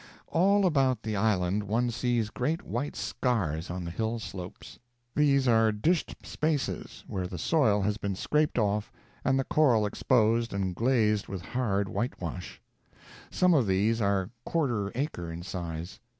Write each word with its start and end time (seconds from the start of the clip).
All 0.29 0.65
about 0.65 1.03
the 1.03 1.15
island 1.15 1.61
one 1.65 1.91
sees 1.91 2.31
great 2.31 2.63
white 2.63 2.95
scars 2.95 3.69
on 3.69 3.83
the 3.85 3.91
hill 3.91 4.17
slopes. 4.17 4.79
These 5.13 5.47
are 5.47 5.71
dished 5.71 6.15
spaces 6.23 7.03
where 7.05 7.27
the 7.27 7.37
soil 7.37 7.83
has 7.83 7.97
been 7.97 8.15
scraped 8.15 8.57
off 8.57 8.91
and 9.23 9.37
the 9.39 9.43
coral 9.43 9.85
exposed 9.85 10.53
and 10.55 10.73
glazed 10.73 11.27
with 11.27 11.43
hard 11.43 11.87
whitewash. 11.87 12.59
Some 13.29 13.53
of 13.53 13.67
these 13.67 14.01
are 14.01 14.21
a 14.23 14.29
quarter 14.43 14.91
acre 14.95 15.31
in 15.31 15.43
size. 15.43 15.99